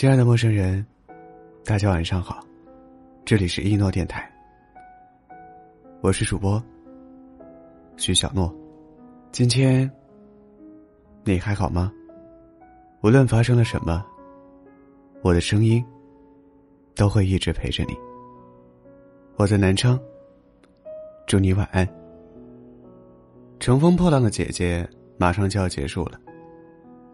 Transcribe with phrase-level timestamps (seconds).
[0.00, 0.82] 亲爱的陌生人，
[1.62, 2.42] 大家晚上好，
[3.22, 4.26] 这里是一诺电台，
[6.00, 6.62] 我是主播
[7.98, 8.50] 徐小诺。
[9.30, 9.90] 今天
[11.22, 11.92] 你还好吗？
[13.02, 14.02] 无论发生了什么，
[15.20, 15.84] 我的声音
[16.94, 17.94] 都会一直陪着你。
[19.36, 20.00] 我在南昌，
[21.26, 21.86] 祝你晚安。
[23.58, 26.18] 乘风破浪的姐姐马上就要结束了。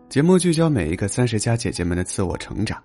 [0.09, 2.81] 节目聚焦每一个三十加姐姐们的自我成长，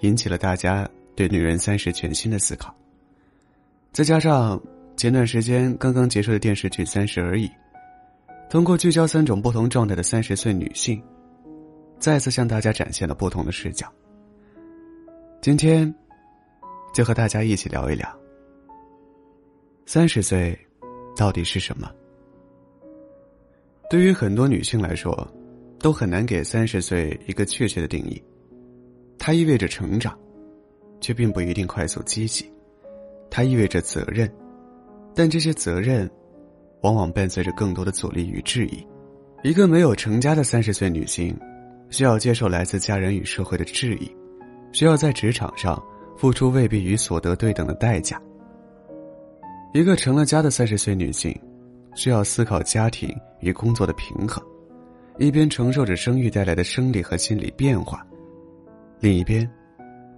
[0.00, 2.74] 引起了大家对女人三十全新的思考。
[3.90, 4.62] 再加上
[4.98, 7.48] 前段时间刚刚结束的电视剧《三十而已》，
[8.50, 11.02] 通过聚焦三种不同状态的三十岁女性，
[11.98, 13.90] 再次向大家展现了不同的视角。
[15.40, 15.92] 今天，
[16.92, 18.14] 就和大家一起聊一聊
[19.86, 20.56] 三十岁
[21.16, 21.90] 到底是什么。
[23.88, 25.26] 对于很多女性来说。
[25.78, 28.22] 都很难给三十岁一个确切的定义，
[29.18, 30.18] 它意味着成长，
[31.00, 32.44] 却并不一定快速积极；
[33.30, 34.30] 它意味着责任，
[35.14, 36.10] 但这些责任，
[36.82, 38.84] 往往伴随着更多的阻力与质疑。
[39.42, 41.38] 一个没有成家的三十岁女性，
[41.90, 44.10] 需要接受来自家人与社会的质疑，
[44.72, 45.80] 需要在职场上
[46.16, 48.20] 付出未必与所得对等的代价。
[49.74, 51.38] 一个成了家的三十岁女性，
[51.94, 54.42] 需要思考家庭与工作的平衡。
[55.18, 58.06] 一边承受着生育带来的生理和心理变化，
[59.00, 59.50] 另一边，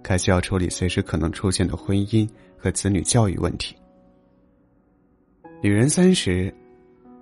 [0.03, 3.73] 还需要处理随时可能出现的婚姻和子女教育问题。
[5.61, 6.53] 女人三十，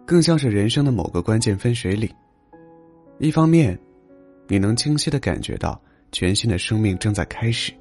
[0.07, 2.09] 更像是人生的某个关键分水岭。
[3.19, 3.77] 一方面，
[4.47, 5.79] 你能清晰的感觉到
[6.11, 7.71] 全新的生命正在开始；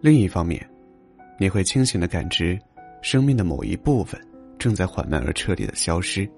[0.00, 0.60] 另一方面，
[1.38, 2.58] 你会清醒的感知，
[3.00, 4.20] 生命的某一部分
[4.58, 6.28] 正在缓慢而彻底的消失。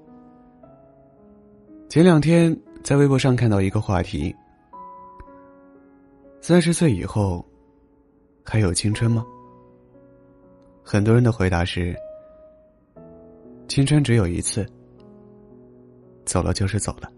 [1.88, 2.54] 前两天。
[2.82, 4.34] 在微博上看到一个话题：
[6.40, 7.44] 三十岁以后
[8.42, 9.26] 还有青春吗？
[10.82, 11.94] 很多人的回答是：
[13.68, 14.66] 青春只有一次，
[16.24, 17.12] 走了就是走了。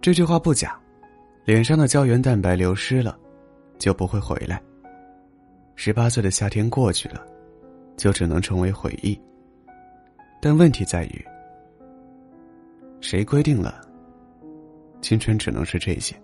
[0.00, 0.80] 这句话不假，
[1.44, 3.18] 脸上的胶原蛋白流失了，
[3.78, 4.62] 就不会回来。
[5.74, 7.26] 十八岁的夏天过去了，
[7.98, 9.20] 就只能成为回忆。
[10.40, 11.24] 但问题在于。
[13.02, 13.80] 谁规定了？
[15.02, 16.14] 青春只能是这些。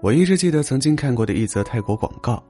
[0.00, 2.42] 我一直记得曾经看过的一则泰国广告，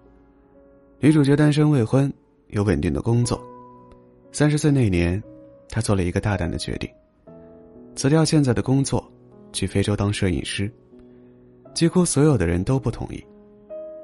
[1.00, 2.10] 女主角单身未婚，
[2.48, 3.44] 有稳定的工作。
[4.30, 5.20] 三十岁那年，
[5.68, 6.88] 她做了一个大胆的决定，
[7.96, 9.04] 辞掉现在的工作，
[9.52, 10.72] 去非洲当摄影师。
[11.74, 13.22] 几乎所有的人都不同意，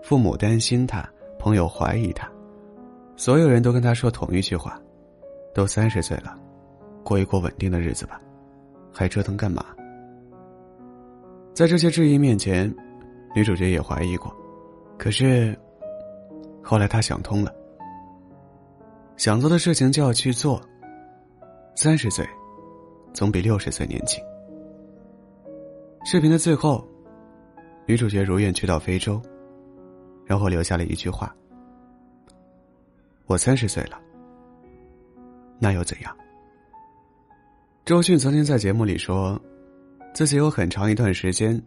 [0.03, 1.09] 父母担心她，
[1.39, 2.29] 朋友怀疑她，
[3.17, 4.81] 所有人都跟她说同一句话
[5.55, 6.37] ：“都三十岁了，
[7.05, 8.21] 过一过稳定的日子吧。”
[8.93, 9.65] 还折腾干嘛？
[11.55, 12.73] 在这些质疑面前，
[13.35, 14.35] 女主角也怀疑过，
[14.99, 15.59] 可是
[16.63, 17.55] 后来她想通了，
[19.17, 20.61] 想做的事情就要去做。
[21.75, 22.27] 三十岁，
[23.15, 24.23] 总比六十岁年轻。
[26.05, 26.87] 视频的最后，
[27.87, 29.21] 女主角如愿去到非洲，
[30.27, 31.35] 然后留下了一句话
[33.27, 33.99] ：“我三十岁了，
[35.59, 36.17] 那又怎样？”
[37.85, 39.41] 周迅曾经在节目里说，
[40.15, 41.61] 自己有很长一段时间，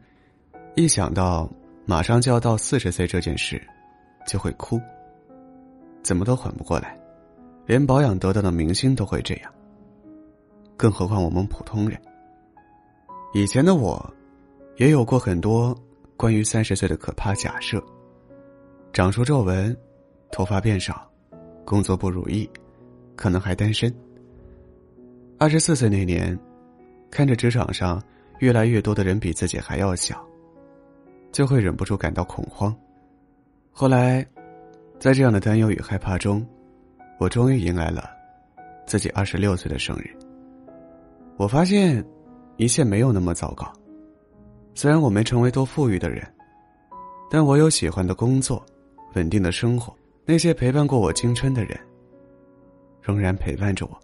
[0.74, 1.50] 一想到
[1.86, 3.62] 马上就要到四十岁这件事，
[4.26, 4.80] 就会哭。
[6.02, 6.98] 怎么都缓不过来，
[7.66, 9.54] 连保养得当的明星都会这样，
[10.78, 12.00] 更何况我们普通人。
[13.34, 14.14] 以前的我，
[14.78, 15.78] 也有过很多
[16.16, 17.84] 关于三十岁的可怕假设：
[18.94, 19.76] 长出皱纹，
[20.32, 21.06] 头发变少，
[21.66, 22.50] 工作不如意，
[23.18, 23.94] 可能还单身。
[25.38, 26.38] 二十四岁那年，
[27.12, 28.02] 看着职场上
[28.40, 30.26] 越来越多的人比自己还要小，
[31.32, 32.74] 就会忍不住感到恐慌。
[33.70, 34.26] 后来，
[34.98, 36.46] 在这样的担忧与害怕中，
[37.20, 38.10] 我终于迎来了
[38.88, 40.10] 自己二十六岁的生日。
[41.36, 42.04] 我发现，
[42.56, 43.70] 一切没有那么糟糕。
[44.74, 46.26] 虽然我没成为多富裕的人，
[47.30, 48.66] 但我有喜欢的工作，
[49.16, 49.94] 稳定的生活。
[50.26, 51.78] 那些陪伴过我青春的人，
[53.02, 54.00] 仍然陪伴着我。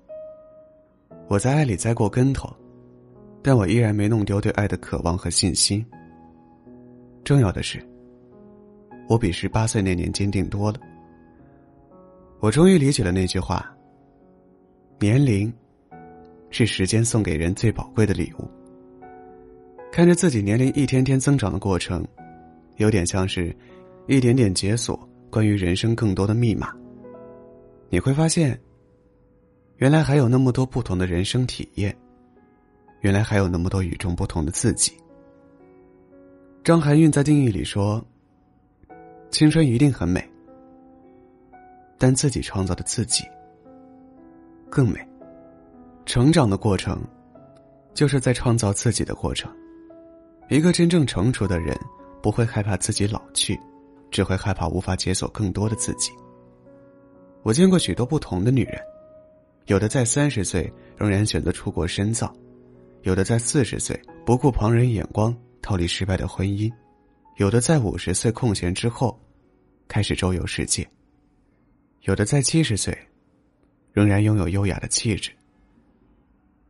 [1.32, 2.54] 我在爱里栽过跟头，
[3.42, 5.82] 但我依然没弄丢对爱的渴望和信心。
[7.24, 7.82] 重要的是，
[9.08, 10.80] 我比十八岁那年坚定多了。
[12.42, 13.74] 我终于理解了那句话：
[15.00, 15.50] 年龄
[16.50, 18.46] 是时间送给人最宝贵的礼物。
[19.90, 22.06] 看着自己年龄一天天增长的过程，
[22.76, 23.56] 有点像是
[24.06, 25.00] 一点点解锁
[25.30, 26.76] 关于人生更多的密码。
[27.90, 28.60] 你会发现。
[29.82, 31.98] 原来还有那么多不同的人生体验，
[33.00, 34.96] 原来还有那么多与众不同的自己。
[36.64, 38.00] 张含韵在定义里说
[39.32, 40.24] ：“青春一定很美，
[41.98, 43.24] 但自己创造的自己
[44.70, 45.00] 更美。
[46.06, 47.02] 成长的过程，
[47.96, 49.52] 就是在创造自己的过程。
[50.48, 51.76] 一个真正成熟的人，
[52.22, 53.60] 不会害怕自己老去，
[54.12, 56.12] 只会害怕无法解锁更多的自己。
[57.42, 58.80] 我见过许多不同的女人，
[59.72, 62.36] 有的在三十岁仍然选择出国深造，
[63.04, 65.34] 有的在四十岁不顾旁人眼光。”
[65.64, 66.70] 逃离失败的婚姻，
[67.38, 69.18] 有的在五十岁空闲之后，
[69.88, 70.84] 开始周游世界；
[72.02, 72.98] 有的在七十岁，
[73.94, 75.32] 仍然拥有优雅的气质。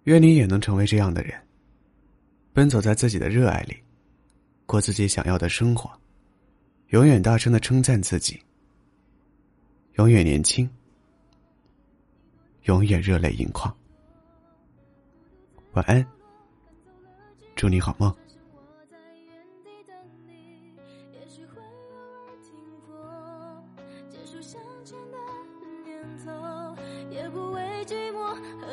[0.03, 1.33] 愿你也能成为这样的人，
[2.53, 3.77] 奔走在自己的热爱里，
[4.67, 5.89] 过自己想要的生活，
[6.89, 8.39] 永远大声的称赞自己，
[9.93, 10.69] 永远年轻，
[12.63, 13.75] 永远热泪盈眶。
[15.73, 16.05] 晚安，
[17.55, 18.13] 祝你好梦。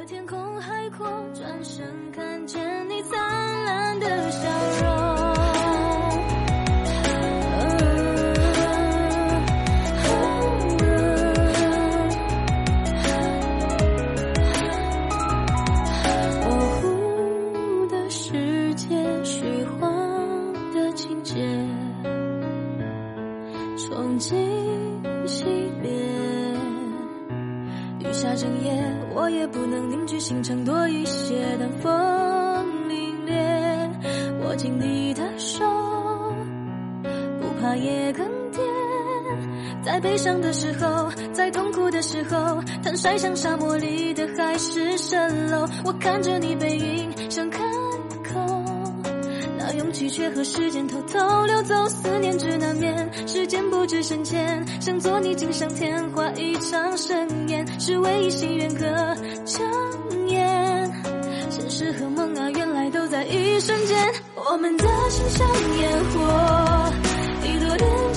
[0.06, 4.48] 天空海阔，转身看见你灿烂的笑
[4.80, 5.07] 容。
[29.28, 31.56] 也不能凝聚星辰多一些。
[31.56, 31.90] 的风
[32.88, 35.64] 凛冽，握紧你的手，
[37.40, 38.60] 不怕夜更迭。
[39.82, 45.66] 在悲伤的时候，在痛苦的时候，坦率像沙漠里的海市蜃楼。
[45.84, 47.47] 我看着你背影，想。
[50.06, 53.10] 却和时间偷偷溜走，思念只难免。
[53.26, 58.84] 时间不知深浅，想做你锦上添花一场盛宴，是唯一心愿可
[59.46, 60.92] 成言。
[61.48, 63.96] 现实和梦啊，原来都在一瞬间。
[64.34, 65.48] 我们的心像
[65.80, 66.92] 烟火，
[67.44, 68.07] 一朵连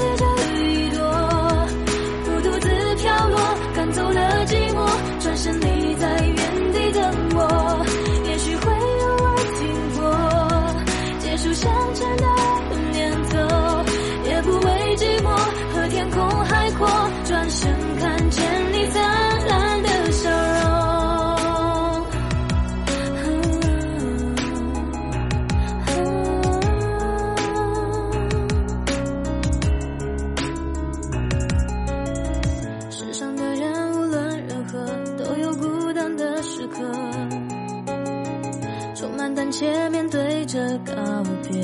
[40.72, 41.60] 对着告别，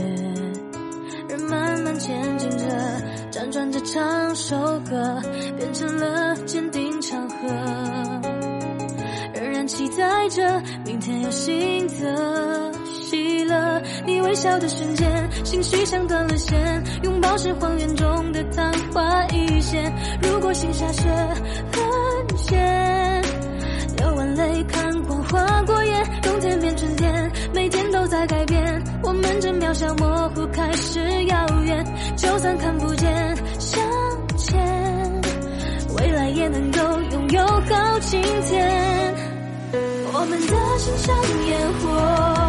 [1.29, 2.65] 人慢慢前进着，
[3.31, 5.21] 辗转着唱首歌，
[5.55, 7.37] 变成了坚定长河。
[9.33, 13.81] 仍然期待着明天有新的喜乐。
[14.05, 19.93] 你微笑的瞬间，心绪像断了线，拥抱是荒原中的昙花一现。
[20.21, 21.09] 如果心下雪
[21.71, 22.96] 很咸，
[38.09, 39.13] 今天。
[40.13, 41.13] 我们的心像
[41.47, 42.46] 烟火，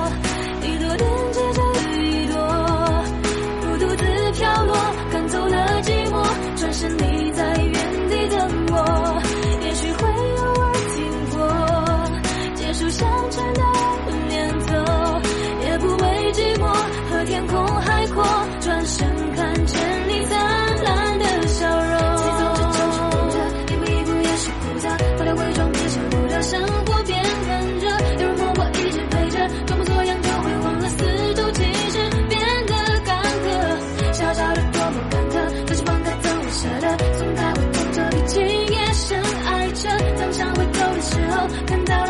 [39.80, 42.07] 这当想回头的时候看到